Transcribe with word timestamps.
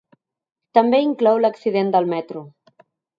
També 0.77 1.01
inclou 1.07 1.37
l’accident 1.43 1.91
del 1.97 2.09
metro. 2.15 2.43